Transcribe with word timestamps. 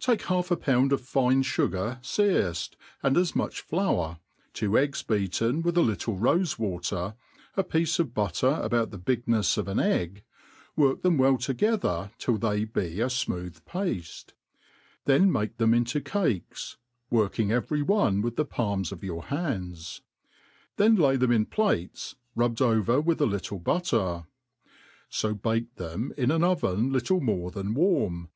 TAKE 0.00 0.20
kalf 0.20 0.50
a 0.50 0.56
pound 0.56 0.90
of 0.90 1.02
fine 1.02 1.42
fagar 1.42 2.02
fearced, 2.02 2.76
and 3.02 3.14
as 3.18 3.36
much 3.36 3.68
flaitr^ 3.68 4.18
two 4.54 4.78
eggs 4.78 5.02
beaten 5.02 5.60
with 5.60 5.76
a 5.76 5.82
little 5.82 6.16
rofe 6.16 6.58
water, 6.58 7.14
a 7.58 7.62
piece 7.62 7.98
of 7.98 8.14
butter 8.14 8.58
about 8.62 8.90
the 8.90 8.96
bignefs 8.98 9.58
of 9.58 9.68
an 9.68 9.76
^gg, 9.76 10.22
work 10.76 11.02
them 11.02 11.18
well 11.18 11.36
together 11.36 12.10
till 12.16 12.38
they 12.38 12.64
be 12.64 13.00
a 13.02 13.06
fmooth 13.08 13.62
paSe; 13.66 14.24
then 15.04 15.30
make 15.30 15.58
them 15.58 15.74
into 15.74 16.00
cakes, 16.00 16.78
working 17.10 17.52
every 17.52 17.82
one 17.82 18.22
with 18.22 18.36
the 18.36 18.46
palms 18.46 18.92
of 18.92 19.04
your 19.04 19.26
bands; 19.28 20.00
then 20.76 20.96
lay 20.96 21.16
them 21.18 21.32
in 21.32 21.44
plates, 21.44 22.14
rubbed 22.34 22.62
over 22.62 22.98
with 22.98 23.20
a 23.20 23.26
little 23.26 23.58
butter; 23.58 24.24
fo 25.10 25.34
bake 25.34 25.74
them 25.74 26.14
in 26.16 26.30
an 26.30 26.42
oven 26.42 26.90
little 26.90 27.20
more 27.20 27.50
than 27.50 27.74
warm. 27.74 28.30